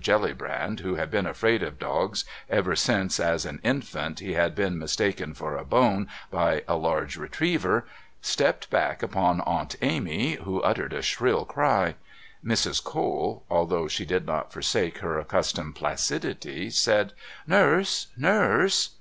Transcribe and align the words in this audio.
Jellybrand, 0.00 0.80
who 0.80 0.96
had 0.96 1.08
been 1.08 1.24
afraid 1.24 1.62
of 1.62 1.78
dogs 1.78 2.24
ever 2.50 2.74
since, 2.74 3.20
as 3.20 3.44
an 3.46 3.60
infant, 3.62 4.18
he 4.18 4.32
had 4.32 4.56
been 4.56 4.76
mistaken 4.76 5.34
for 5.34 5.56
a 5.56 5.64
bone 5.64 6.08
by 6.32 6.64
a 6.66 6.74
large 6.74 7.16
retriever, 7.16 7.86
stepped 8.20 8.70
back 8.70 9.04
upon 9.04 9.40
Aunt 9.42 9.76
Amy, 9.82 10.34
who 10.34 10.60
uttered 10.62 10.92
a 10.94 11.00
shrill 11.00 11.44
cry. 11.44 11.94
Mrs. 12.44 12.82
Cole, 12.82 13.44
although 13.48 13.86
she 13.86 14.04
did 14.04 14.26
not 14.26 14.52
forsake 14.52 14.98
her 14.98 15.16
accustomed 15.16 15.76
placidity, 15.76 16.70
said: 16.70 17.12
"Nurse... 17.46 18.08
Nurse..." 18.16 18.96